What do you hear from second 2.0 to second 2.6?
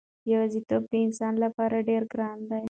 ګران دی.